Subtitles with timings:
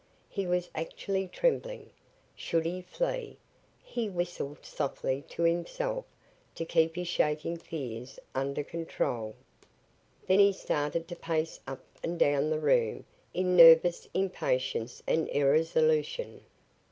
[0.31, 1.91] He was actually trembling.
[2.35, 3.37] Should he flee?
[3.83, 6.05] He whistled softly to himself
[6.55, 9.35] to keep his shaking fears under control.
[10.25, 16.41] Then he started to pace up and down the room in nervous impatience and irresolution.